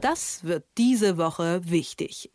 Das 0.00 0.44
wird 0.44 0.64
diese 0.78 1.18
Woche 1.18 1.60
wichtig. 1.64 2.30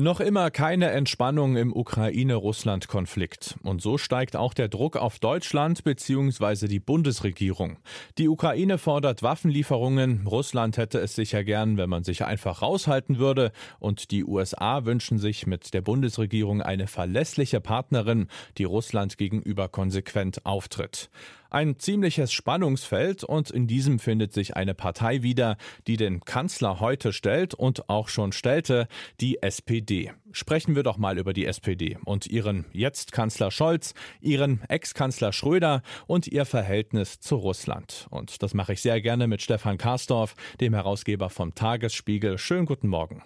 Noch 0.00 0.20
immer 0.20 0.52
keine 0.52 0.90
Entspannung 0.90 1.56
im 1.56 1.74
Ukraine-Russland-Konflikt. 1.74 3.56
Und 3.64 3.82
so 3.82 3.98
steigt 3.98 4.36
auch 4.36 4.54
der 4.54 4.68
Druck 4.68 4.96
auf 4.96 5.18
Deutschland 5.18 5.82
bzw. 5.82 6.68
die 6.68 6.78
Bundesregierung. 6.78 7.78
Die 8.16 8.28
Ukraine 8.28 8.78
fordert 8.78 9.24
Waffenlieferungen. 9.24 10.24
Russland 10.24 10.76
hätte 10.76 11.00
es 11.00 11.16
sicher 11.16 11.42
gern, 11.42 11.78
wenn 11.78 11.90
man 11.90 12.04
sich 12.04 12.24
einfach 12.24 12.62
raushalten 12.62 13.18
würde. 13.18 13.50
Und 13.80 14.12
die 14.12 14.24
USA 14.24 14.84
wünschen 14.84 15.18
sich 15.18 15.48
mit 15.48 15.74
der 15.74 15.80
Bundesregierung 15.80 16.62
eine 16.62 16.86
verlässliche 16.86 17.60
Partnerin, 17.60 18.28
die 18.56 18.64
Russland 18.64 19.18
gegenüber 19.18 19.66
konsequent 19.66 20.46
auftritt. 20.46 21.10
Ein 21.50 21.78
ziemliches 21.78 22.30
Spannungsfeld 22.30 23.24
und 23.24 23.50
in 23.50 23.66
diesem 23.66 23.98
findet 23.98 24.34
sich 24.34 24.54
eine 24.54 24.74
Partei 24.74 25.22
wieder, 25.22 25.56
die 25.86 25.96
den 25.96 26.20
Kanzler 26.20 26.78
heute 26.78 27.14
stellt 27.14 27.54
und 27.54 27.88
auch 27.88 28.08
schon 28.08 28.32
stellte, 28.32 28.86
die 29.22 29.42
SPD. 29.42 30.12
Sprechen 30.30 30.76
wir 30.76 30.82
doch 30.82 30.98
mal 30.98 31.16
über 31.16 31.32
die 31.32 31.46
SPD 31.46 31.96
und 32.04 32.26
ihren 32.26 32.66
Jetzt-Kanzler 32.72 33.50
Scholz, 33.50 33.94
ihren 34.20 34.60
Ex-Kanzler 34.68 35.32
Schröder 35.32 35.82
und 36.06 36.26
ihr 36.26 36.44
Verhältnis 36.44 37.18
zu 37.18 37.36
Russland. 37.36 38.08
Und 38.10 38.42
das 38.42 38.52
mache 38.52 38.74
ich 38.74 38.82
sehr 38.82 39.00
gerne 39.00 39.26
mit 39.26 39.40
Stefan 39.40 39.78
Karsdorf, 39.78 40.34
dem 40.60 40.74
Herausgeber 40.74 41.30
vom 41.30 41.54
Tagesspiegel. 41.54 42.36
Schönen 42.36 42.66
guten 42.66 42.88
Morgen. 42.88 43.22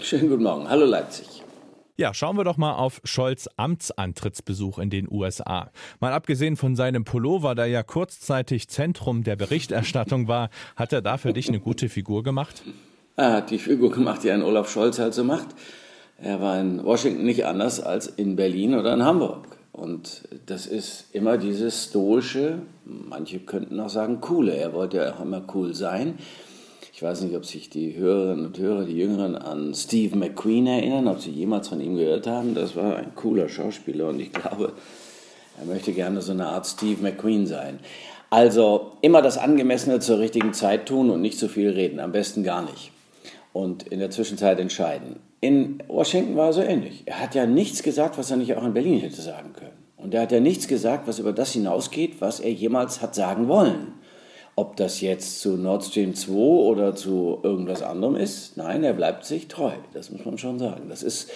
Schönen 0.00 0.28
guten 0.28 0.42
Morgen. 0.42 0.68
Hallo 0.68 0.86
Leipzig. 0.86 1.44
Ja, 2.00 2.14
schauen 2.14 2.38
wir 2.38 2.44
doch 2.44 2.56
mal 2.56 2.76
auf 2.76 3.02
Scholz 3.04 3.46
Amtsantrittsbesuch 3.58 4.78
in 4.78 4.88
den 4.88 5.06
USA. 5.10 5.70
Mal 6.00 6.14
abgesehen 6.14 6.56
von 6.56 6.74
seinem 6.74 7.04
Pullover, 7.04 7.54
der 7.54 7.66
ja 7.66 7.82
kurzzeitig 7.82 8.68
Zentrum 8.68 9.22
der 9.22 9.36
Berichterstattung 9.36 10.26
war, 10.26 10.48
hat 10.76 10.94
er 10.94 11.02
da 11.02 11.18
für 11.18 11.34
dich 11.34 11.50
eine 11.50 11.60
gute 11.60 11.90
Figur 11.90 12.22
gemacht? 12.22 12.62
Er 13.16 13.34
hat 13.34 13.50
die 13.50 13.58
Figur 13.58 13.90
gemacht, 13.90 14.24
die 14.24 14.30
ein 14.30 14.40
Olaf 14.40 14.70
Scholz 14.70 14.98
halt 14.98 15.12
so 15.12 15.24
macht. 15.24 15.48
Er 16.16 16.40
war 16.40 16.58
in 16.58 16.82
Washington 16.82 17.26
nicht 17.26 17.44
anders 17.44 17.80
als 17.80 18.06
in 18.06 18.34
Berlin 18.34 18.74
oder 18.74 18.94
in 18.94 19.04
Hamburg. 19.04 19.58
Und 19.70 20.26
das 20.46 20.64
ist 20.64 21.14
immer 21.14 21.36
dieses 21.36 21.84
stoische, 21.84 22.62
manche 22.86 23.40
könnten 23.40 23.78
auch 23.78 23.90
sagen 23.90 24.22
coole. 24.22 24.56
Er 24.56 24.72
wollte 24.72 24.96
ja 24.96 25.12
auch 25.12 25.20
immer 25.20 25.42
cool 25.52 25.74
sein. 25.74 26.18
Ich 27.00 27.06
weiß 27.06 27.22
nicht, 27.22 27.34
ob 27.34 27.46
sich 27.46 27.70
die 27.70 27.96
Hörerinnen 27.96 28.44
und 28.44 28.58
Hörer, 28.58 28.84
die 28.84 28.98
Jüngeren, 28.98 29.34
an 29.34 29.72
Steve 29.74 30.14
McQueen 30.18 30.66
erinnern, 30.66 31.08
ob 31.08 31.18
sie 31.18 31.30
jemals 31.30 31.68
von 31.68 31.80
ihm 31.80 31.96
gehört 31.96 32.26
haben. 32.26 32.54
Das 32.54 32.76
war 32.76 32.96
ein 32.96 33.14
cooler 33.14 33.48
Schauspieler 33.48 34.08
und 34.08 34.20
ich 34.20 34.30
glaube, 34.30 34.74
er 35.58 35.64
möchte 35.64 35.94
gerne 35.94 36.20
so 36.20 36.32
eine 36.32 36.48
Art 36.48 36.66
Steve 36.66 37.00
McQueen 37.00 37.46
sein. 37.46 37.78
Also 38.28 38.98
immer 39.00 39.22
das 39.22 39.38
Angemessene 39.38 40.00
zur 40.00 40.18
richtigen 40.18 40.52
Zeit 40.52 40.84
tun 40.84 41.08
und 41.08 41.22
nicht 41.22 41.38
zu 41.38 41.48
viel 41.48 41.70
reden, 41.70 42.00
am 42.00 42.12
besten 42.12 42.44
gar 42.44 42.60
nicht. 42.60 42.92
Und 43.54 43.84
in 43.84 43.98
der 43.98 44.10
Zwischenzeit 44.10 44.60
entscheiden. 44.60 45.20
In 45.40 45.82
Washington 45.88 46.36
war 46.36 46.48
er 46.48 46.52
so 46.52 46.60
ähnlich. 46.60 47.04
Er 47.06 47.18
hat 47.18 47.34
ja 47.34 47.46
nichts 47.46 47.82
gesagt, 47.82 48.18
was 48.18 48.30
er 48.30 48.36
nicht 48.36 48.54
auch 48.56 48.64
in 48.66 48.74
Berlin 48.74 49.00
hätte 49.00 49.22
sagen 49.22 49.54
können. 49.54 49.72
Und 49.96 50.12
er 50.12 50.20
hat 50.20 50.32
ja 50.32 50.40
nichts 50.40 50.68
gesagt, 50.68 51.08
was 51.08 51.18
über 51.18 51.32
das 51.32 51.52
hinausgeht, 51.54 52.20
was 52.20 52.40
er 52.40 52.52
jemals 52.52 53.00
hat 53.00 53.14
sagen 53.14 53.48
wollen. 53.48 53.94
Ob 54.60 54.76
das 54.76 55.00
jetzt 55.00 55.40
zu 55.40 55.56
Nord 55.56 55.86
Stream 55.86 56.14
2 56.14 56.32
oder 56.34 56.94
zu 56.94 57.40
irgendwas 57.42 57.80
anderem 57.80 58.14
ist, 58.14 58.58
nein, 58.58 58.84
er 58.84 58.92
bleibt 58.92 59.24
sich 59.24 59.48
treu. 59.48 59.72
Das 59.94 60.10
muss 60.10 60.22
man 60.26 60.36
schon 60.36 60.58
sagen. 60.58 60.90
Das 60.90 61.02
ist 61.02 61.30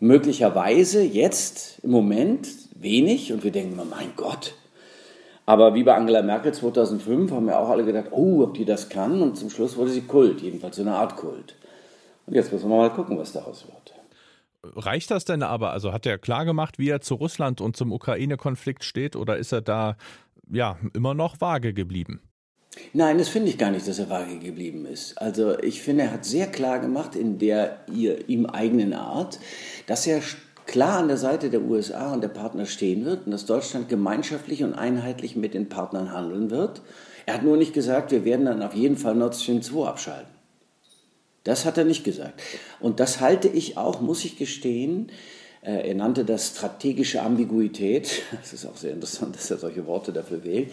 möglicherweise 0.00 1.02
jetzt 1.02 1.78
im 1.82 1.92
Moment 1.92 2.46
wenig 2.74 3.32
und 3.32 3.42
wir 3.42 3.52
denken 3.52 3.72
immer, 3.72 3.86
mein 3.86 4.12
Gott. 4.16 4.52
Aber 5.46 5.74
wie 5.74 5.82
bei 5.82 5.94
Angela 5.94 6.20
Merkel 6.20 6.52
2005 6.52 7.32
haben 7.32 7.46
wir 7.46 7.58
auch 7.58 7.70
alle 7.70 7.86
gedacht, 7.86 8.08
oh, 8.10 8.42
ob 8.42 8.52
die 8.52 8.66
das 8.66 8.90
kann. 8.90 9.22
Und 9.22 9.38
zum 9.38 9.48
Schluss 9.48 9.78
wurde 9.78 9.92
sie 9.92 10.02
Kult, 10.02 10.42
jedenfalls 10.42 10.76
so 10.76 10.82
eine 10.82 10.94
Art 10.94 11.16
Kult. 11.16 11.56
Und 12.26 12.34
jetzt 12.34 12.52
müssen 12.52 12.68
wir 12.68 12.76
mal 12.76 12.90
gucken, 12.90 13.16
was 13.16 13.32
daraus 13.32 13.64
wird. 13.64 13.94
Reicht 14.76 15.10
das 15.10 15.24
denn 15.24 15.42
aber? 15.42 15.70
Also 15.70 15.94
hat 15.94 16.04
er 16.04 16.18
klar 16.18 16.44
gemacht, 16.44 16.78
wie 16.78 16.90
er 16.90 17.00
zu 17.00 17.14
Russland 17.14 17.62
und 17.62 17.78
zum 17.78 17.92
Ukraine-Konflikt 17.92 18.84
steht 18.84 19.16
oder 19.16 19.38
ist 19.38 19.52
er 19.52 19.62
da 19.62 19.96
ja 20.50 20.76
immer 20.92 21.14
noch 21.14 21.40
vage 21.40 21.72
geblieben? 21.72 22.20
Nein, 22.92 23.18
das 23.18 23.28
finde 23.28 23.48
ich 23.48 23.58
gar 23.58 23.70
nicht, 23.70 23.86
dass 23.86 23.98
er 23.98 24.10
vage 24.10 24.38
geblieben 24.38 24.86
ist. 24.86 25.18
Also 25.18 25.58
ich 25.58 25.82
finde, 25.82 26.04
er 26.04 26.12
hat 26.12 26.24
sehr 26.24 26.46
klar 26.46 26.78
gemacht 26.78 27.14
in 27.14 27.38
der 27.38 27.80
ihr, 27.92 28.28
ihm 28.28 28.46
eigenen 28.46 28.92
Art, 28.92 29.38
dass 29.86 30.06
er 30.06 30.22
klar 30.66 30.98
an 30.98 31.08
der 31.08 31.16
Seite 31.16 31.50
der 31.50 31.62
USA 31.62 32.12
und 32.12 32.22
der 32.22 32.28
Partner 32.28 32.66
stehen 32.66 33.04
wird 33.04 33.26
und 33.26 33.32
dass 33.32 33.46
Deutschland 33.46 33.88
gemeinschaftlich 33.88 34.62
und 34.62 34.74
einheitlich 34.74 35.36
mit 35.36 35.54
den 35.54 35.68
Partnern 35.68 36.12
handeln 36.12 36.50
wird. 36.50 36.82
Er 37.26 37.34
hat 37.34 37.42
nur 37.42 37.56
nicht 37.56 37.72
gesagt, 37.72 38.10
wir 38.10 38.24
werden 38.24 38.46
dann 38.46 38.62
auf 38.62 38.74
jeden 38.74 38.96
Fall 38.96 39.14
Nord 39.14 39.34
Stream 39.34 39.62
2 39.62 39.86
abschalten. 39.86 40.38
Das 41.44 41.64
hat 41.64 41.78
er 41.78 41.84
nicht 41.84 42.04
gesagt. 42.04 42.42
Und 42.80 43.00
das 43.00 43.20
halte 43.20 43.48
ich 43.48 43.76
auch, 43.76 44.00
muss 44.00 44.24
ich 44.24 44.36
gestehen, 44.36 45.10
er 45.62 45.94
nannte 45.94 46.24
das 46.24 46.48
strategische 46.48 47.22
Ambiguität. 47.22 48.22
Das 48.40 48.52
ist 48.52 48.66
auch 48.66 48.76
sehr 48.76 48.92
interessant, 48.92 49.34
dass 49.36 49.50
er 49.50 49.58
solche 49.58 49.86
Worte 49.86 50.12
dafür 50.12 50.44
wählt. 50.44 50.70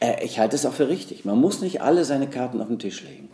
Äh, 0.00 0.24
ich 0.24 0.38
halte 0.38 0.56
es 0.56 0.66
auch 0.66 0.72
für 0.72 0.88
richtig. 0.88 1.24
Man 1.24 1.40
muss 1.40 1.60
nicht 1.60 1.80
alle 1.80 2.04
seine 2.04 2.28
Karten 2.28 2.60
auf 2.60 2.68
den 2.68 2.78
Tisch 2.78 3.02
legen. 3.02 3.28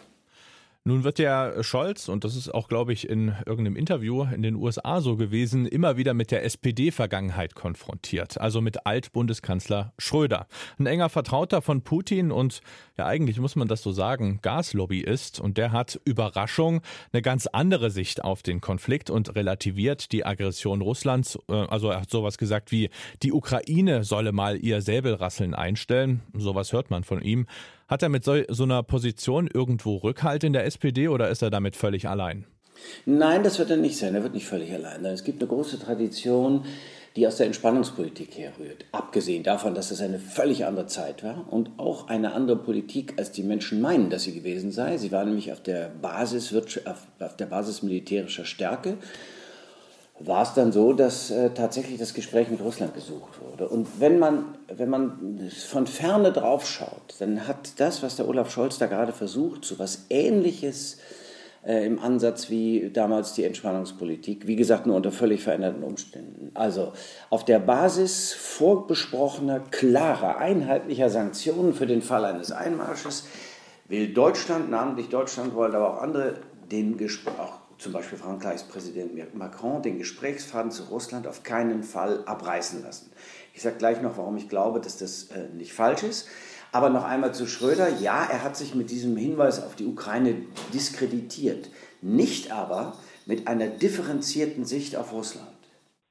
Nun 0.85 1.05
wird 1.05 1.19
der 1.19 1.63
Scholz, 1.63 2.09
und 2.09 2.25
das 2.25 2.35
ist 2.35 2.53
auch, 2.53 2.67
glaube 2.67 2.93
ich, 2.93 3.09
in 3.09 3.37
irgendeinem 3.47 3.77
Interview 3.77 4.25
in 4.25 4.43
den 4.43 4.57
USA 4.57 5.01
so 5.01 5.17
gewesen, 5.17 5.65
immer 5.65 5.97
wieder 5.97 6.13
mit 6.13 6.33
der 6.33 6.45
SPD-Vergangenheit 6.45 7.55
konfrontiert, 7.55 8.41
also 8.41 8.61
mit 8.61 8.85
Altbundeskanzler 8.85 9.93
Schröder. 9.97 10.49
Ein 10.81 10.87
enger 10.87 11.09
Vertrauter 11.09 11.63
von 11.63 11.83
Putin 11.83 12.33
und 12.33 12.63
ja 12.99 13.07
eigentlich 13.07 13.39
muss 13.39 13.55
man 13.55 13.69
das 13.69 13.83
so 13.83 13.93
sagen, 13.93 14.41
Gaslobbyist 14.43 15.39
und 15.39 15.57
der 15.57 15.71
hat 15.71 16.01
Überraschung 16.05 16.81
eine 17.13 17.23
ganz 17.23 17.47
andere 17.47 17.93
Sicht 17.93 18.25
auf 18.25 18.43
den 18.43 18.61
Konflikt 18.61 19.09
und 19.09 19.37
relativiert 19.37 20.11
die 20.11 20.27
Aggression 20.27 20.81
Russlands. 20.81 21.39
Äh, 21.49 21.53
also 21.53 21.91
er 21.91 22.01
hat 22.01 22.11
sowas 22.11 22.39
gesagt 22.39 22.73
wie, 22.73 22.91
die 23.23 23.33
Ukraine 23.33 24.03
solle 24.03 24.33
mal 24.33 24.59
ihr 24.59 24.83
Säbelrasseln 24.83 25.55
einstellen. 25.55 26.23
Sowas 26.35 26.73
hört 26.73 26.91
man 26.91 27.05
von 27.05 27.23
ihm. 27.23 27.47
Hat 27.89 28.03
er 28.03 28.09
mit 28.09 28.25
so, 28.25 28.37
so 28.49 28.65
einer 28.65 28.83
Position 28.83 29.49
irgendwo 29.53 29.97
Rückhalt 29.97 30.45
in 30.45 30.53
der 30.53 30.65
SPD 30.65 31.09
oder 31.09 31.29
ist 31.29 31.43
er 31.43 31.51
damit 31.51 31.77
völlig 31.77 32.09
allein? 32.09 32.47
Nein, 33.07 33.43
das 33.43 33.59
wird 33.59 33.71
er 33.71 33.77
nicht 33.77 33.97
sein. 33.97 34.15
Er 34.15 34.23
wird 34.23 34.35
nicht 34.35 34.47
völlig 34.47 34.73
allein 34.73 35.03
sein. 35.03 35.13
Es 35.13 35.25
gibt 35.25 35.41
eine 35.41 35.49
große 35.49 35.79
Tradition, 35.79 36.65
die 37.17 37.27
aus 37.27 37.37
der 37.37 37.47
Entspannungspolitik 37.47 38.39
herrührt. 38.39 38.87
Abgesehen 38.93 39.43
davon, 39.43 39.75
dass 39.75 39.91
es 39.91 40.01
eine 40.01 40.19
völlig 40.19 40.65
andere 40.65 40.87
Zeit 40.87 41.23
war 41.23 41.53
und 41.53 41.71
auch 41.77 42.09
eine 42.09 42.33
andere 42.33 42.57
Politik, 42.57 43.15
als 43.19 43.33
die 43.33 43.43
Menschen 43.43 43.81
meinen, 43.81 44.09
dass 44.09 44.25
sie 44.25 44.35
gewesen 44.35 44.71
sei. 44.73 44.97
Sie 44.97 45.13
war 45.13 45.25
nämlich 45.25 45.53
auf 45.53 45.63
der 45.63 45.91
Basis, 46.01 46.55
auf 46.55 47.37
der 47.37 47.47
Basis 47.47 47.83
militärischer 47.83 48.47
Stärke 48.47 48.97
war 50.25 50.43
es 50.43 50.55
dann 50.55 50.73
so, 50.73 50.93
dass 50.93 51.31
äh, 51.31 51.51
tatsächlich 51.51 51.99
das 51.99 52.15
Gespräch 52.15 52.49
mit 52.49 52.61
Russland 52.61 52.95
gesucht 52.95 53.41
wurde. 53.41 53.69
Und 53.69 53.89
wenn 53.99 54.19
man, 54.19 54.57
wenn 54.69 54.89
man 54.89 55.51
von 55.67 55.87
ferne 55.87 56.33
drauf 56.33 56.67
schaut, 56.67 57.15
dann 57.19 57.47
hat 57.49 57.81
das, 57.81 58.03
was 58.03 58.17
der 58.17 58.29
Olaf 58.29 58.51
Scholz 58.51 58.79
da 58.79 58.87
gerade 58.87 59.13
versucht, 59.13 59.65
so 59.65 59.79
was 59.79 60.07
Ähnliches 60.11 60.99
äh, 61.65 61.87
im 61.87 61.99
Ansatz 61.99 62.51
wie 62.51 62.91
damals 62.93 63.35
die 63.35 63.45
Entspannungspolitik, 63.45 64.47
wie 64.47 64.57
gesagt, 64.57 64.87
nur 64.87 64.97
unter 64.97 65.13
völlig 65.13 65.43
veränderten 65.43 65.83
Umständen. 65.83 66.51
Also 66.55 66.93
auf 67.31 67.45
der 67.45 67.59
Basis 67.59 68.33
vorbesprochener, 68.33 69.61
klarer, 69.71 70.39
einheitlicher 70.39 71.11
Sanktionen 71.11 71.75
für 71.75 71.87
den 71.87 72.03
Fall 72.03 72.25
eines 72.25 72.53
Einmarsches 72.53 73.25
will 73.89 74.13
Deutschland, 74.13 74.71
namentlich 74.71 75.09
Deutschland, 75.09 75.55
wollen 75.55 75.75
aber 75.75 75.95
auch 75.95 76.03
andere, 76.03 76.37
den 76.71 76.97
Gespräch, 76.97 77.35
zum 77.83 77.93
Beispiel 77.93 78.17
Frankreichs 78.17 78.63
Präsident 78.63 79.35
Macron 79.35 79.83
den 79.83 79.99
Gesprächsfaden 79.99 80.71
zu 80.71 80.85
Russland 80.85 81.27
auf 81.27 81.43
keinen 81.43 81.83
Fall 81.83 82.23
abreißen 82.25 82.83
lassen. 82.83 83.11
Ich 83.55 83.63
sage 83.63 83.77
gleich 83.77 84.01
noch, 84.01 84.17
warum 84.17 84.37
ich 84.37 84.49
glaube, 84.49 84.81
dass 84.81 84.97
das 84.97 85.25
äh, 85.25 85.49
nicht 85.55 85.73
falsch 85.73 86.05
ist. 86.05 86.29
Aber 86.71 86.89
noch 86.89 87.05
einmal 87.05 87.35
zu 87.35 87.47
Schröder. 87.47 87.89
Ja, 88.01 88.25
er 88.25 88.43
hat 88.43 88.57
sich 88.57 88.75
mit 88.75 88.91
diesem 88.91 89.17
Hinweis 89.17 89.63
auf 89.63 89.75
die 89.75 89.85
Ukraine 89.85 90.37
diskreditiert. 90.73 91.69
Nicht 92.01 92.51
aber 92.51 92.97
mit 93.27 93.47
einer 93.47 93.67
differenzierten 93.67 94.65
Sicht 94.65 94.97
auf 94.97 95.13
Russland. 95.13 95.52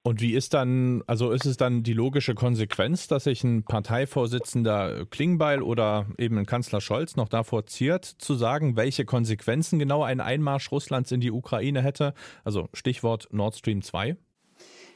Und 0.04 0.20
wie 0.20 0.34
ist 0.34 0.56
dann, 0.56 1.04
also 1.06 1.32
ist 1.32 1.46
es 1.46 1.58
dann 1.58 1.84
die 1.84 1.94
logische 1.94 2.34
Konsequenz, 2.34 3.08
dass 3.08 3.26
sich 3.26 3.44
ein 3.44 3.64
Parteivorsitzender 3.64 5.06
Klingbeil 5.06 5.62
oder 5.62 6.08
eben 6.18 6.40
ein 6.40 6.48
Kanzler 6.48 6.82
Scholz 6.82 7.16
noch 7.16 7.30
davor 7.30 7.68
ziert, 7.68 8.06
zu 8.06 8.34
sagen, 8.34 8.76
welche 8.76 9.06
Konsequenzen 9.06 9.78
genau 9.78 10.02
ein 10.04 10.20
Einmarsch 10.20 10.72
Russlands 10.72 11.12
in 11.12 11.22
die 11.22 11.32
Ukraine 11.32 11.84
hätte? 11.84 12.16
Also 12.44 12.68
Stichwort 12.74 13.28
Nord 13.32 13.56
Stream 13.56 13.84
2? 13.84 14.18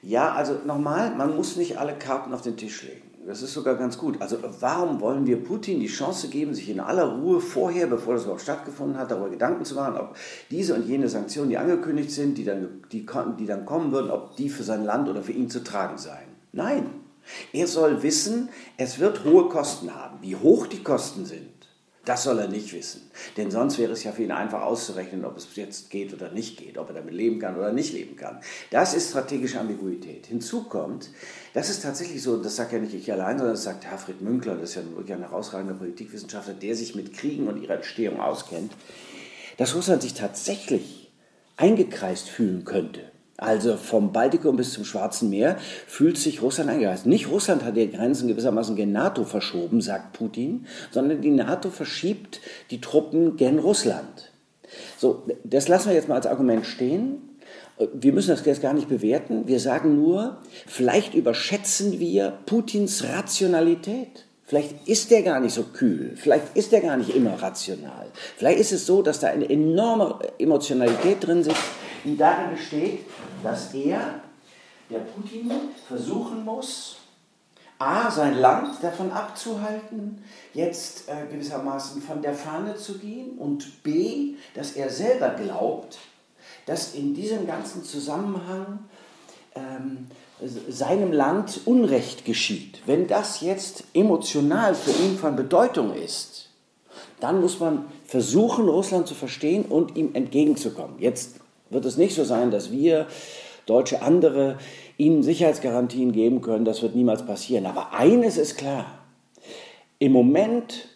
Ja, 0.02 0.34
also 0.34 0.60
nochmal, 0.66 1.16
man 1.16 1.36
muss 1.36 1.56
nicht 1.56 1.78
alle 1.78 1.94
Karten 1.94 2.34
auf 2.34 2.42
den 2.42 2.58
Tisch 2.58 2.82
legen. 2.82 3.15
Das 3.28 3.42
ist 3.42 3.54
sogar 3.54 3.76
ganz 3.76 3.98
gut. 3.98 4.22
Also 4.22 4.38
warum 4.60 5.02
wollen 5.02 5.26
wir 5.26 5.44
Putin 5.44 5.80
die 5.80 5.88
Chance 5.88 6.28
geben, 6.28 6.54
sich 6.54 6.70
in 6.70 6.80
aller 6.80 7.06
Ruhe 7.06 7.42
vorher, 7.42 7.88
bevor 7.88 8.14
das 8.14 8.24
überhaupt 8.24 8.44
stattgefunden 8.44 8.98
hat, 8.98 9.10
darüber 9.10 9.30
Gedanken 9.30 9.66
zu 9.66 9.74
machen, 9.74 9.98
ob 9.98 10.16
diese 10.52 10.76
und 10.76 10.88
jene 10.88 11.10
Sanktionen, 11.10 11.50
die 11.50 11.58
angekündigt 11.58 12.12
sind, 12.12 12.38
die 12.38 12.44
dann, 12.44 12.84
die, 12.92 13.06
die 13.40 13.46
dann 13.48 13.66
kommen 13.66 13.92
würden, 13.92 14.12
ob 14.12 14.36
die 14.36 14.50
für 14.50 14.64
sein 14.64 14.86
Land 14.86 15.10
oder 15.10 15.24
für 15.24 15.32
ihn 15.32 15.50
zu 15.50 15.64
tragen 15.64 15.98
seien? 15.98 16.28
Nein. 16.52 16.86
Er 17.52 17.66
soll 17.66 18.04
wissen, 18.04 18.50
es 18.78 19.00
wird 19.00 19.26
hohe 19.26 19.50
Kosten 19.50 19.96
haben. 19.96 20.20
Wie 20.22 20.36
hoch 20.36 20.68
die 20.68 20.84
Kosten 20.84 21.26
sind, 21.26 21.48
Das 22.06 22.24
soll 22.24 22.40
er 22.40 22.48
nicht 22.48 22.72
wissen. 22.72 23.10
Denn 23.36 23.50
sonst 23.50 23.80
wäre 23.80 23.92
es 23.92 24.04
ja 24.04 24.12
für 24.12 24.24
ihn 24.24 24.32
einfach 24.32 24.62
auszurechnen, 24.62 25.26
ob 25.26 25.38
es 25.38 25.48
jetzt 25.56 25.90
geht 25.90 26.14
oder 26.14 26.32
nicht 26.32 26.58
geht, 26.58 26.78
ob 26.78 26.90
er 26.90 26.96
damit 26.96 27.14
leben 27.14 27.40
kann 27.40 27.58
oder 27.58 27.74
nicht 27.74 27.94
leben 27.94 28.16
kann. 28.16 28.40
Das 28.70 28.94
ist 28.94 29.10
strategische 29.10 29.60
Ambiguität. 29.60 30.28
Hinzu 30.28 30.64
kommt, 30.64 31.10
das 31.54 31.70
ist 31.70 31.82
tatsächlich 31.82 32.22
so, 32.22 32.38
das 32.38 32.56
sagt 32.56 32.74
ja 32.74 32.80
nicht 32.80 32.94
ich 32.94 33.12
allein, 33.12 33.38
sondern 33.38 33.56
das 33.56 33.64
sagt 33.64 33.86
Herfried 33.86 34.22
Münkler, 34.22 34.56
das 34.56 34.72
ist 34.72 34.76
ja 34.76 34.84
wirklich 34.96 35.14
ein 35.14 35.22
herausragender 35.22 35.74
Politikwissenschaftler, 35.74 36.54
der 36.54 36.76
sich 36.76 36.94
mit 36.94 37.14
Kriegen 37.14 37.48
und 37.48 37.62
ihrer 37.62 37.76
Entstehung 37.76 38.20
auskennt, 38.20 38.72
dass 39.58 39.76
Russland 39.76 40.04
sich 40.04 40.14
tatsächlich 40.14 41.12
eingekreist 41.58 42.30
fühlen 42.30 42.66
könnte 42.66 43.02
also 43.38 43.76
vom 43.76 44.14
Baltikum 44.14 44.56
bis 44.56 44.72
zum 44.72 44.86
Schwarzen 44.86 45.30
Meer 45.30 45.58
fühlt 45.88 46.18
sich 46.18 46.42
Russland 46.42 46.70
eingereist. 46.70 47.06
Nicht 47.06 47.30
Russland 47.30 47.64
hat 47.64 47.76
die 47.76 47.92
Grenzen 47.92 48.30
gewissermaßen 48.30 48.76
gen 48.76 48.94
NATO 48.94 49.26
verschoben, 49.26 49.82
sagt 49.82 50.14
Putin, 50.14 50.68
sondern 50.92 51.22
die 51.22 51.32
NATO 51.32 51.70
verschiebt 51.70 52.40
die 52.72 52.80
Truppen 52.80 53.36
gen 53.36 53.60
Russland. 53.60 54.32
So, 54.98 55.24
das 55.44 55.68
lassen 55.68 55.90
wir 55.90 55.96
jetzt 55.96 56.08
mal 56.08 56.16
als 56.16 56.28
Argument 56.28 56.66
stehen. 56.66 57.18
Wir 57.94 58.14
müssen 58.14 58.30
das 58.30 58.46
jetzt 58.46 58.62
gar 58.62 58.74
nicht 58.74 58.88
bewerten. 58.88 59.48
Wir 59.48 59.60
sagen 59.60 59.98
nur, 59.98 60.38
vielleicht 60.66 61.14
überschätzen 61.14 62.00
wir 62.00 62.40
Putins 62.46 63.04
Rationalität. 63.04 64.26
Vielleicht 64.48 64.88
ist 64.88 65.12
er 65.12 65.24
gar 65.24 65.40
nicht 65.40 65.56
so 65.56 65.64
kühl, 65.64 66.12
vielleicht 66.16 66.56
ist 66.56 66.72
er 66.72 66.82
gar 66.82 66.98
nicht 66.98 67.16
immer 67.16 67.42
rational. 67.42 68.06
Vielleicht 68.38 68.60
ist 68.60 68.74
es 68.74 68.86
so, 68.86 69.02
dass 69.02 69.20
da 69.20 69.28
eine 69.28 69.50
enorme 69.50 70.20
Emotionalität 70.38 71.26
drin 71.26 71.44
sitzt, 71.44 71.64
die 72.06 72.16
darin 72.16 72.52
besteht, 72.52 73.02
dass 73.44 73.74
er, 73.74 74.22
der 74.90 75.00
Putin, 75.00 75.52
versuchen 75.88 76.46
muss, 76.46 76.98
A, 77.78 78.10
sein 78.10 78.40
Land 78.40 78.82
davon 78.82 79.12
abzuhalten, 79.12 80.24
jetzt 80.54 81.10
äh, 81.10 81.26
gewissermaßen 81.30 82.02
von 82.02 82.22
der 82.22 82.34
Fahne 82.34 82.76
zu 82.76 82.98
gehen 83.00 83.38
und 83.38 83.84
B, 83.84 84.36
dass 84.54 84.74
er 84.74 84.90
selber 84.90 85.32
glaubt, 85.32 85.98
dass 86.66 86.94
in 86.94 87.14
diesem 87.14 87.46
ganzen 87.46 87.84
Zusammenhang 87.84 88.80
ähm, 89.56 90.08
seinem 90.70 91.12
Land 91.12 91.62
Unrecht 91.66 92.26
geschieht, 92.26 92.82
wenn 92.86 93.08
das 93.08 93.42
jetzt 93.42 93.84
emotional 93.94 94.74
für 94.76 94.92
ihn 94.92 95.18
von 95.18 95.36
Bedeutung 95.36 95.94
ist, 95.94 96.50
dann 97.20 97.42
muss 97.42 97.60
man 97.60 97.86
versuchen, 98.06 98.68
Russland 98.68 99.08
zu 99.08 99.16
verstehen 99.16 99.66
und 99.66 99.96
ihm 99.96 100.14
entgegenzukommen. 100.14 100.96
Jetzt 101.00 101.40
wird 101.70 101.86
es 101.86 101.98
nicht 101.98 102.16
so 102.16 102.24
sein, 102.24 102.52
dass 102.52 102.72
wir 102.72 103.08
Deutsche 103.66 104.02
andere 104.02 104.58
ihnen 104.98 105.24
Sicherheitsgarantien 105.24 106.12
geben 106.12 106.42
können. 106.42 106.66
Das 106.66 106.82
wird 106.82 106.96
niemals 106.96 107.26
passieren. 107.26 107.66
Aber 107.66 107.94
eines 107.94 108.38
ist 108.38 108.58
klar. 108.58 108.86
Im 110.00 110.12
Moment 110.12 110.88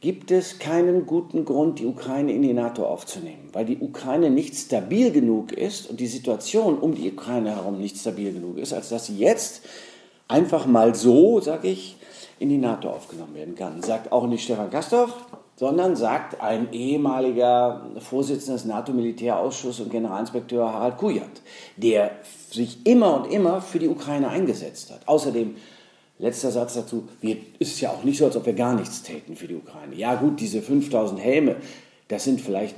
gibt 0.00 0.30
es 0.30 0.58
keinen 0.58 1.06
guten 1.06 1.44
Grund, 1.44 1.80
die 1.80 1.86
Ukraine 1.86 2.32
in 2.32 2.42
die 2.42 2.52
NATO 2.52 2.86
aufzunehmen, 2.86 3.48
weil 3.52 3.64
die 3.64 3.78
Ukraine 3.78 4.30
nicht 4.30 4.54
stabil 4.54 5.10
genug 5.10 5.52
ist 5.52 5.90
und 5.90 5.98
die 6.00 6.06
Situation 6.06 6.78
um 6.78 6.94
die 6.94 7.10
Ukraine 7.10 7.56
herum 7.56 7.78
nicht 7.78 7.96
stabil 7.96 8.32
genug 8.32 8.58
ist, 8.58 8.72
als 8.72 8.90
dass 8.90 9.06
sie 9.06 9.18
jetzt 9.18 9.62
einfach 10.28 10.66
mal 10.66 10.94
so, 10.94 11.40
sag 11.40 11.64
ich, 11.64 11.96
in 12.38 12.48
die 12.48 12.58
NATO 12.58 12.90
aufgenommen 12.90 13.34
werden 13.34 13.56
kann. 13.56 13.82
Sagt 13.82 14.12
auch 14.12 14.26
nicht 14.28 14.44
Stefan 14.44 14.70
Kastorf, 14.70 15.12
sondern 15.58 15.96
sagt 15.96 16.40
ein 16.40 16.72
ehemaliger 16.72 17.90
Vorsitzender 17.98 18.54
des 18.54 18.64
NATO-Militärausschusses 18.64 19.80
und 19.80 19.90
Generalinspekteur 19.90 20.72
Harald 20.72 20.98
Kujat, 20.98 21.42
der 21.76 22.12
sich 22.50 22.86
immer 22.86 23.16
und 23.16 23.32
immer 23.32 23.60
für 23.60 23.80
die 23.80 23.88
Ukraine 23.88 24.28
eingesetzt 24.28 24.92
hat. 24.92 25.00
Außerdem 25.06 25.56
Letzter 26.20 26.50
Satz 26.50 26.74
dazu. 26.74 27.08
Wir, 27.20 27.36
ist 27.58 27.74
es 27.74 27.80
ja 27.80 27.90
auch 27.90 28.02
nicht 28.02 28.18
so, 28.18 28.24
als 28.24 28.36
ob 28.36 28.44
wir 28.44 28.52
gar 28.52 28.74
nichts 28.74 29.02
täten 29.02 29.36
für 29.36 29.46
die 29.46 29.54
Ukraine. 29.54 29.94
Ja, 29.94 30.16
gut, 30.16 30.40
diese 30.40 30.62
5000 30.62 31.20
Helme, 31.20 31.56
das 32.08 32.24
sind 32.24 32.40
vielleicht, 32.40 32.74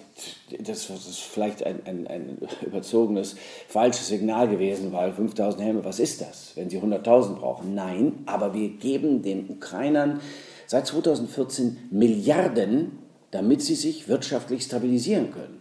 das, 0.58 0.90
ist 0.90 1.20
vielleicht 1.20 1.64
ein, 1.64 1.80
ein, 1.86 2.06
ein, 2.06 2.38
überzogenes, 2.60 3.36
falsches 3.68 4.08
Signal 4.08 4.48
gewesen, 4.48 4.92
weil 4.92 5.12
5000 5.12 5.62
Helme, 5.62 5.84
was 5.84 6.00
ist 6.00 6.20
das, 6.20 6.52
wenn 6.56 6.68
sie 6.68 6.78
100.000 6.78 7.36
brauchen? 7.36 7.74
Nein, 7.74 8.24
aber 8.26 8.52
wir 8.52 8.68
geben 8.68 9.22
den 9.22 9.48
Ukrainern 9.48 10.20
seit 10.70 10.86
2014 10.86 11.88
Milliarden, 11.90 12.98
damit 13.30 13.62
sie 13.62 13.74
sich 13.74 14.08
wirtschaftlich 14.08 14.62
stabilisieren 14.62 15.32
können 15.32 15.60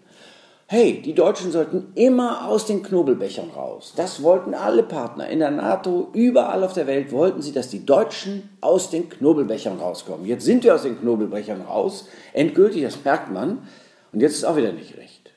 hey, 0.72 1.02
die 1.02 1.16
Deutschen 1.16 1.52
sollten 1.52 1.88
immer 1.96 2.46
aus 2.46 2.68
den 2.68 2.84
Knobelbechern 2.84 3.50
raus. 3.50 3.94
Das 3.96 4.22
wollten 4.22 4.54
alle 4.54 4.84
Partner 4.84 5.28
in 5.28 5.40
der 5.40 5.50
NATO, 5.50 6.10
überall 6.14 6.64
auf 6.64 6.74
der 6.74 6.86
Welt 6.86 7.12
wollten 7.12 7.42
sie, 7.42 7.52
dass 7.52 7.70
die 7.70 7.88
Deutschen 7.88 8.48
aus 8.62 8.92
den 8.92 9.10
Knobelbechern 9.10 9.80
rauskommen. 9.80 10.28
Jetzt 10.28 10.46
sind 10.46 10.64
wir 10.64 10.76
aus 10.76 10.84
den 10.84 11.00
Knobelbechern 11.00 11.62
raus, 11.62 12.08
endgültig, 12.34 12.84
das 12.84 13.04
merkt 13.04 13.32
man, 13.32 13.68
und 14.12 14.20
jetzt 14.22 14.36
ist 14.36 14.44
auch 14.44 14.58
wieder 14.58 14.72
nicht 14.72 14.96
recht. 14.98 15.34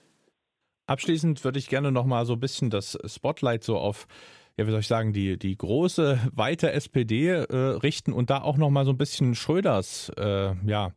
Abschließend 0.86 1.42
würde 1.44 1.58
ich 1.58 1.70
gerne 1.70 1.92
noch 1.92 2.04
mal 2.04 2.26
so 2.26 2.34
ein 2.34 2.40
bisschen 2.40 2.69
das 2.69 2.98
Spotlight 3.06 3.64
so 3.64 3.78
auf 3.78 4.06
ja, 4.56 4.66
wie 4.66 4.70
soll 4.70 4.81
ich 4.81 4.87
sagen, 4.87 5.12
die, 5.12 5.38
die 5.38 5.56
große, 5.56 6.19
weite 6.32 6.72
SPD 6.72 7.28
äh, 7.28 7.56
richten 7.56 8.12
und 8.12 8.31
da 8.31 8.43
auch 8.43 8.56
noch 8.56 8.70
mal 8.70 8.84
so 8.84 8.90
ein 8.90 8.99
bisschen 8.99 9.34
Schröders, 9.34 10.10
äh, 10.19 10.54
ja, 10.66 10.93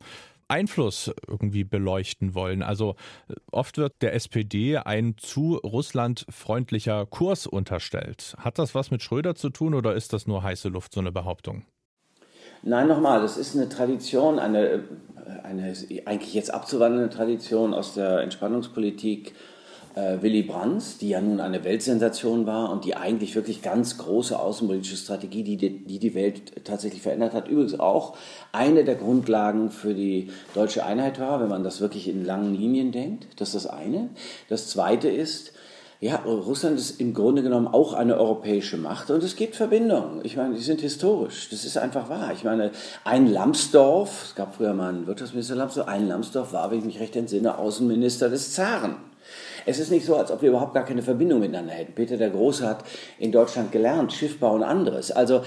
Einfluss 0.47 1.11
irgendwie 1.27 1.63
beleuchten 1.63 2.35
wollen. 2.35 2.61
Also 2.61 2.95
äh, 3.27 3.33
oft 3.51 3.77
wird 3.77 3.93
der 4.01 4.13
SPD 4.13 4.77
ein 4.77 5.15
zu 5.17 5.55
russlandfreundlicher 5.55 7.05
Kurs 7.05 7.47
unterstellt. 7.47 8.35
Hat 8.37 8.59
das 8.59 8.75
was 8.75 8.91
mit 8.91 9.01
Schröder 9.01 9.35
zu 9.35 9.49
tun 9.49 9.73
oder 9.73 9.95
ist 9.95 10.13
das 10.13 10.27
nur 10.27 10.43
heiße 10.43 10.69
Luft, 10.69 10.93
so 10.93 10.99
eine 10.99 11.11
Behauptung? 11.11 11.63
Nein, 12.61 12.87
nochmal, 12.87 13.21
das 13.21 13.37
ist 13.37 13.55
eine 13.55 13.69
Tradition, 13.69 14.39
eine, 14.39 14.67
äh, 14.67 14.79
eine 15.43 15.73
eigentlich 16.05 16.33
jetzt 16.33 16.53
abzuwandelnde 16.53 17.15
Tradition 17.15 17.73
aus 17.73 17.93
der 17.93 18.21
Entspannungspolitik 18.21 19.33
äh, 19.95 20.21
Willy 20.21 20.43
Brandt, 20.43 21.01
die 21.01 21.09
ja 21.09 21.21
nun 21.21 21.39
eine 21.39 21.63
Weltsensation 21.63 22.45
war 22.45 22.71
und 22.71 22.85
die 22.85 22.95
eigentlich 22.95 23.35
wirklich 23.35 23.61
ganz 23.61 23.97
große 23.97 24.37
außenpolitische 24.37 24.97
Strategie, 24.97 25.43
die 25.43 25.57
die, 25.57 25.99
die 25.99 26.13
Welt 26.13 26.65
tatsächlich 26.65 27.01
verändert 27.01 27.33
hat, 27.33 27.47
übrigens 27.47 27.79
auch 27.79 28.15
eine 28.51 28.83
der 28.83 28.95
Grundlagen 28.95 29.71
für 29.71 29.93
die 29.93 30.29
deutsche 30.53 30.85
Einheit 30.85 31.19
war, 31.19 31.39
wenn 31.39 31.49
man 31.49 31.63
das 31.63 31.81
wirklich 31.81 32.07
in 32.07 32.25
langen 32.25 32.53
Linien 32.53 32.91
denkt. 32.91 33.27
Das 33.37 33.55
ist 33.55 33.65
das 33.65 33.67
eine. 33.67 34.09
Das 34.49 34.67
zweite 34.67 35.07
ist, 35.07 35.53
ja, 36.01 36.17
Russland 36.17 36.77
ist 36.77 36.99
im 36.99 37.13
Grunde 37.13 37.41
genommen 37.41 37.67
auch 37.67 37.93
eine 37.93 38.17
europäische 38.17 38.75
Macht 38.75 39.09
und 39.11 39.23
es 39.23 39.37
gibt 39.37 39.55
Verbindungen. 39.55 40.19
Ich 40.23 40.35
meine, 40.35 40.53
die 40.53 40.61
sind 40.61 40.81
historisch. 40.81 41.47
Das 41.49 41.63
ist 41.63 41.77
einfach 41.77 42.09
wahr. 42.09 42.31
Ich 42.33 42.43
meine, 42.43 42.71
ein 43.05 43.31
Lambsdorff, 43.31 44.25
es 44.25 44.35
gab 44.35 44.55
früher 44.55 44.73
mal 44.73 44.89
einen 44.89 45.07
Wirtschaftsminister 45.07 45.55
Lambsdorff, 45.55 45.87
ein 45.87 46.07
Lambsdorff 46.07 46.51
war, 46.51 46.69
wenn 46.69 46.79
ich 46.79 46.85
mich 46.85 46.99
recht 46.99 47.15
entsinne, 47.15 47.57
Außenminister 47.57 48.29
des 48.29 48.53
Zaren. 48.53 48.97
Es 49.65 49.79
ist 49.79 49.91
nicht 49.91 50.05
so, 50.05 50.15
als 50.15 50.31
ob 50.31 50.41
wir 50.41 50.49
überhaupt 50.49 50.73
gar 50.73 50.85
keine 50.85 51.01
Verbindung 51.01 51.39
miteinander 51.39 51.73
hätten. 51.73 51.93
Peter 51.93 52.17
der 52.17 52.29
Große 52.29 52.67
hat 52.67 52.83
in 53.19 53.31
Deutschland 53.31 53.71
gelernt, 53.71 54.13
Schiffbau 54.13 54.53
und 54.53 54.63
anderes. 54.63 55.11
Also 55.11 55.41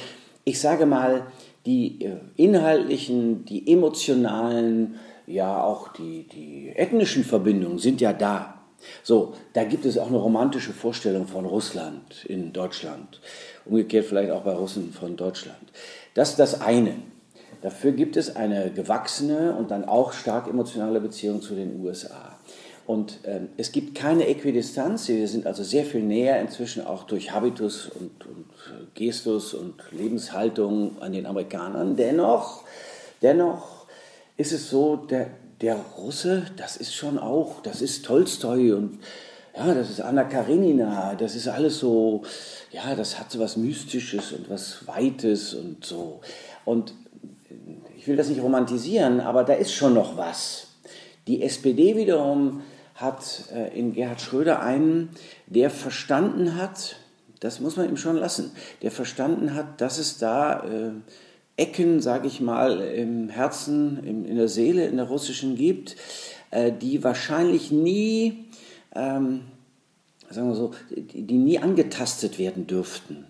ich 0.45 0.61
sage 0.61 0.87
mal, 0.87 1.27
die 1.67 2.05
äh, 2.05 2.17
inhaltlichen, 2.37 3.45
die 3.45 3.71
emotionalen, 3.71 4.97
ja 5.27 5.63
auch 5.63 5.89
die, 5.89 6.27
die 6.27 6.73
ethnischen 6.75 7.25
Verbindungen 7.25 7.79
sind 7.79 8.01
ja 8.01 8.13
da. 8.13 8.55
So, 9.03 9.35
da 9.53 9.65
gibt 9.65 9.85
es 9.85 9.99
auch 9.99 10.07
eine 10.07 10.17
romantische 10.17 10.73
Vorstellung 10.73 11.27
von 11.27 11.45
Russland 11.45 12.25
in 12.27 12.53
Deutschland. 12.53 13.21
Umgekehrt 13.67 14.07
vielleicht 14.07 14.31
auch 14.31 14.43
bei 14.43 14.53
Russen 14.53 14.93
von 14.93 15.17
Deutschland. 15.17 15.73
Das 16.15 16.31
ist 16.31 16.39
das 16.39 16.61
eine. 16.61 16.95
Dafür 17.61 17.93
gibt 17.93 18.17
es 18.17 18.37
eine 18.37 18.71
gewachsene 18.71 19.55
und 19.57 19.71
dann 19.71 19.85
auch 19.85 20.13
stark 20.13 20.49
emotionale 20.49 21.01
Beziehung 21.01 21.43
zu 21.43 21.55
den 21.55 21.85
USA. 21.85 22.28
Und 22.89 23.19
ähm, 23.25 23.51
es 23.59 23.71
gibt 23.71 23.95
keine 23.95 24.27
Äquidistanz. 24.29 25.09
Wir 25.09 25.29
sind 25.29 25.47
also 25.47 25.63
sehr 25.63 25.85
viel 25.85 26.03
näher 26.03 26.41
inzwischen 26.41 26.87
auch 26.87 27.03
durch 27.03 27.33
Habitus 27.33 27.87
und, 27.87 28.27
und 28.27 28.47
Gestus 28.95 29.53
und 29.53 29.75
Lebenshaltung 29.91 30.97
an 31.01 31.13
den 31.13 31.27
Amerikanern. 31.27 31.97
Dennoch, 31.97 32.63
dennoch 33.21 33.85
ist 34.39 34.53
es 34.53 34.71
so, 34.71 34.97
der, 34.97 35.27
der 35.61 35.77
Russe, 35.99 36.47
das 36.57 36.79
ist 36.79 36.95
schon 36.95 37.19
auch, 37.19 37.61
das 37.61 37.83
ist 37.83 38.07
Tolstoi 38.07 38.73
und 38.73 39.01
ja, 39.55 39.75
das 39.75 39.91
ist 39.91 40.01
Anna 40.01 40.25
Karenina, 40.25 41.15
das 41.15 41.37
ist 41.37 41.47
alles 41.47 41.81
so, 41.81 42.23
ja, 42.71 42.95
das 42.95 43.21
hat 43.21 43.31
so 43.31 43.39
was 43.39 43.59
Mystisches 43.59 44.33
und 44.33 44.49
was 44.49 44.87
Weites 44.87 45.53
und 45.53 45.85
so. 45.85 46.21
Und 46.65 46.95
ich 47.99 48.09
will 48.09 48.17
das 48.17 48.31
nicht 48.31 48.41
romantisieren, 48.41 49.21
aber 49.21 49.45
da 49.45 49.53
ist 49.53 49.75
schon 49.75 49.93
noch 49.93 50.17
was. 50.17 50.69
Die 51.27 51.43
SPD 51.43 51.95
wiederum 51.95 52.63
hat 52.99 53.45
äh, 53.55 53.79
in 53.79 53.93
Gerhard 53.93 54.21
Schröder 54.21 54.61
einen, 54.61 55.11
der 55.47 55.71
verstanden 55.71 56.57
hat, 56.57 56.97
das 57.41 57.61
muss 57.61 57.77
man 57.77 57.89
ihm 57.89 57.97
schon 57.97 58.17
lassen, 58.17 58.51
der 58.83 58.91
verstanden 58.91 59.55
hat, 59.55 59.81
dass 59.81 59.99
es 59.99 60.19
da 60.19 60.65
äh, 60.65 60.91
Ecken, 61.57 62.01
sage 62.01 62.27
ich 62.27 62.41
mal, 62.41 62.81
im 62.81 63.29
Herzen, 63.29 64.03
im, 64.05 64.25
in 64.25 64.37
der 64.37 64.49
Seele, 64.49 64.87
in 64.87 64.97
der 64.97 65.07
russischen 65.07 65.57
gibt, 65.57 65.97
äh, 66.51 66.73
die 66.73 67.05
wahrscheinlich 67.05 67.71
nie, 67.71 68.47
ähm, 68.95 69.43
sagen 70.31 70.49
wir 70.49 70.57
so, 70.57 70.73
die, 70.91 71.23
die 71.23 71.39
nie 71.39 71.61
angetastet 71.61 72.39
werden 72.39 72.67
dürften. 72.67 73.27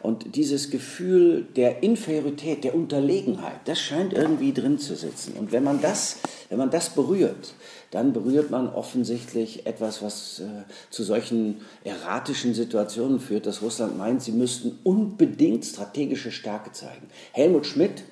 Und 0.00 0.36
dieses 0.36 0.70
Gefühl 0.70 1.46
der 1.56 1.82
Inferiorität, 1.82 2.64
der 2.64 2.74
Unterlegenheit, 2.74 3.60
das 3.66 3.78
scheint 3.80 4.12
irgendwie 4.12 4.52
drin 4.52 4.78
zu 4.78 4.96
sitzen. 4.96 5.34
Und 5.38 5.52
wenn 5.52 5.64
man 5.64 5.80
das, 5.80 6.18
wenn 6.48 6.58
man 6.58 6.70
das 6.70 6.90
berührt, 6.90 7.54
dann 7.92 8.14
berührt 8.14 8.50
man 8.50 8.68
offensichtlich 8.68 9.66
etwas, 9.66 10.02
was 10.02 10.40
äh, 10.40 10.44
zu 10.90 11.02
solchen 11.02 11.60
erratischen 11.84 12.54
Situationen 12.54 13.20
führt, 13.20 13.46
dass 13.46 13.60
Russland 13.60 13.98
meint, 13.98 14.22
sie 14.22 14.32
müssten 14.32 14.78
unbedingt 14.82 15.64
strategische 15.64 16.32
Stärke 16.32 16.72
zeigen. 16.72 17.06
Helmut 17.32 17.66
Schmidt, 17.66 18.02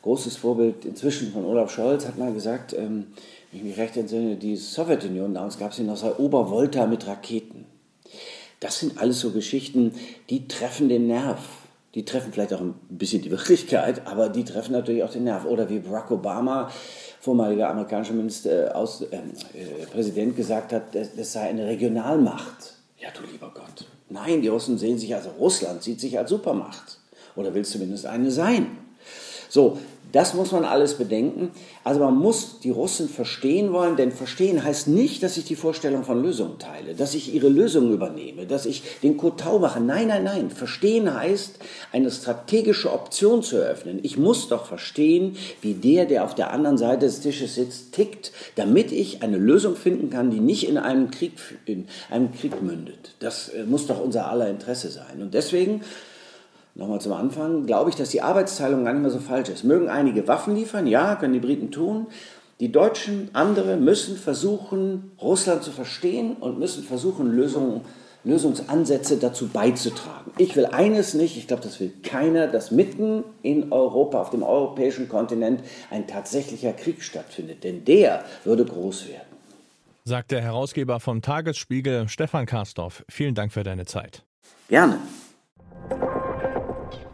großes 0.00 0.36
Vorbild 0.36 0.86
inzwischen 0.86 1.30
von 1.30 1.44
Olaf 1.44 1.70
Scholz, 1.70 2.06
hat 2.06 2.18
mal 2.18 2.32
gesagt, 2.32 2.72
ähm, 2.72 3.08
wenn 3.50 3.60
ich 3.60 3.66
mich 3.66 3.76
recht 3.76 3.98
entsinne, 3.98 4.36
die 4.36 4.56
Sowjetunion, 4.56 5.34
damals 5.34 5.58
gab 5.58 5.72
es 5.72 5.76
sie 5.76 5.84
noch, 5.84 5.98
sei 5.98 6.12
Obervolta 6.14 6.86
mit 6.86 7.06
Raketen. 7.06 7.66
Das 8.62 8.78
sind 8.78 8.98
alles 8.98 9.18
so 9.18 9.32
Geschichten, 9.32 9.92
die 10.30 10.46
treffen 10.46 10.88
den 10.88 11.08
Nerv. 11.08 11.40
Die 11.96 12.04
treffen 12.04 12.32
vielleicht 12.32 12.54
auch 12.54 12.60
ein 12.60 12.74
bisschen 12.88 13.20
die 13.20 13.30
Wirklichkeit, 13.32 14.06
aber 14.06 14.28
die 14.28 14.44
treffen 14.44 14.72
natürlich 14.72 15.02
auch 15.02 15.10
den 15.10 15.24
Nerv. 15.24 15.44
Oder 15.46 15.68
wie 15.68 15.80
Barack 15.80 16.12
Obama, 16.12 16.70
vormaliger 17.20 17.68
amerikanischer 17.68 18.14
Minister, 18.14 18.68
äh, 18.68 18.70
aus, 18.70 19.02
äh, 19.02 19.16
äh, 19.16 19.86
Präsident, 19.90 20.36
gesagt 20.36 20.72
hat, 20.72 20.94
das, 20.94 21.08
das 21.16 21.32
sei 21.32 21.48
eine 21.48 21.66
Regionalmacht. 21.66 22.74
Ja, 22.98 23.08
du 23.10 23.28
lieber 23.30 23.50
Gott. 23.52 23.86
Nein, 24.08 24.42
die 24.42 24.48
Russen 24.48 24.78
sehen 24.78 24.96
sich, 24.96 25.12
also 25.12 25.30
Russland 25.40 25.82
sieht 25.82 26.00
sich 26.00 26.16
als 26.16 26.30
Supermacht. 26.30 26.98
Oder 27.34 27.52
will 27.54 27.64
zumindest 27.64 28.06
eine 28.06 28.30
sein. 28.30 28.78
So, 29.52 29.76
das 30.12 30.32
muss 30.32 30.50
man 30.50 30.64
alles 30.64 30.94
bedenken. 30.94 31.50
Also 31.84 32.00
man 32.00 32.16
muss 32.16 32.60
die 32.60 32.70
Russen 32.70 33.06
verstehen 33.06 33.74
wollen, 33.74 33.96
denn 33.96 34.10
verstehen 34.10 34.64
heißt 34.64 34.88
nicht, 34.88 35.22
dass 35.22 35.36
ich 35.36 35.44
die 35.44 35.56
Vorstellung 35.56 36.04
von 36.04 36.22
Lösungen 36.22 36.58
teile, 36.58 36.94
dass 36.94 37.14
ich 37.14 37.34
ihre 37.34 37.50
Lösungen 37.50 37.92
übernehme, 37.92 38.46
dass 38.46 38.64
ich 38.64 38.82
den 39.02 39.18
Kotau 39.18 39.58
mache. 39.58 39.78
Nein, 39.78 40.08
nein, 40.08 40.24
nein. 40.24 40.50
Verstehen 40.50 41.12
heißt, 41.12 41.58
eine 41.92 42.10
strategische 42.10 42.90
Option 42.90 43.42
zu 43.42 43.58
eröffnen. 43.58 44.00
Ich 44.02 44.16
muss 44.16 44.48
doch 44.48 44.64
verstehen, 44.64 45.36
wie 45.60 45.74
der, 45.74 46.06
der 46.06 46.24
auf 46.24 46.34
der 46.34 46.50
anderen 46.50 46.78
Seite 46.78 47.04
des 47.04 47.20
Tisches 47.20 47.56
sitzt, 47.56 47.92
tickt, 47.92 48.32
damit 48.54 48.90
ich 48.90 49.22
eine 49.22 49.36
Lösung 49.36 49.76
finden 49.76 50.08
kann, 50.08 50.30
die 50.30 50.40
nicht 50.40 50.66
in 50.66 50.78
einem 50.78 51.10
Krieg, 51.10 51.32
in 51.66 51.88
einem 52.10 52.32
Krieg 52.32 52.62
mündet. 52.62 53.16
Das 53.18 53.50
äh, 53.50 53.64
muss 53.64 53.86
doch 53.86 54.02
unser 54.02 54.30
aller 54.30 54.48
Interesse 54.48 54.88
sein. 54.88 55.20
Und 55.20 55.34
deswegen 55.34 55.82
Nochmal 56.74 57.00
zum 57.00 57.12
Anfang, 57.12 57.66
glaube 57.66 57.90
ich, 57.90 57.96
dass 57.96 58.08
die 58.08 58.22
Arbeitsteilung 58.22 58.84
gar 58.84 58.92
nicht 58.94 59.02
mehr 59.02 59.10
so 59.10 59.18
falsch 59.18 59.50
ist. 59.50 59.62
Mögen 59.62 59.88
einige 59.88 60.26
Waffen 60.26 60.56
liefern, 60.56 60.86
ja, 60.86 61.16
können 61.16 61.34
die 61.34 61.40
Briten 61.40 61.70
tun. 61.70 62.06
Die 62.60 62.72
Deutschen, 62.72 63.28
andere 63.34 63.76
müssen 63.76 64.16
versuchen, 64.16 65.12
Russland 65.20 65.62
zu 65.62 65.70
verstehen 65.70 66.36
und 66.38 66.58
müssen 66.58 66.82
versuchen, 66.84 67.30
Lösungen, 67.30 67.82
Lösungsansätze 68.24 69.16
dazu 69.16 69.48
beizutragen. 69.48 70.30
Ich 70.38 70.54
will 70.56 70.66
eines 70.66 71.12
nicht, 71.12 71.36
ich 71.36 71.48
glaube, 71.48 71.62
das 71.62 71.80
will 71.80 71.92
keiner, 72.02 72.46
dass 72.46 72.70
mitten 72.70 73.24
in 73.42 73.72
Europa, 73.72 74.20
auf 74.20 74.30
dem 74.30 74.42
europäischen 74.42 75.08
Kontinent, 75.08 75.60
ein 75.90 76.06
tatsächlicher 76.06 76.72
Krieg 76.72 77.02
stattfindet. 77.02 77.64
Denn 77.64 77.84
der 77.84 78.24
würde 78.44 78.64
groß 78.64 79.08
werden. 79.08 79.26
Sagt 80.04 80.30
der 80.30 80.40
Herausgeber 80.40 81.00
vom 81.00 81.20
Tagesspiegel, 81.20 82.08
Stefan 82.08 82.46
Karsdorf. 82.46 83.04
Vielen 83.08 83.34
Dank 83.34 83.52
für 83.52 83.62
deine 83.62 83.84
Zeit. 83.84 84.24
Gerne. 84.68 84.98